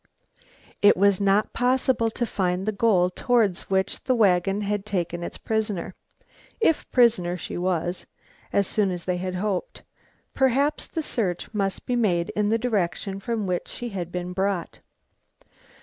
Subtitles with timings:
[0.81, 5.37] It was not possible to find the goal towards which the wagon had taken its
[5.37, 5.93] prisoner
[6.59, 8.07] if prisoner she was
[8.51, 9.83] as soon as they had hoped.
[10.33, 14.79] Perhaps the search must be made in the direction from which she had been brought.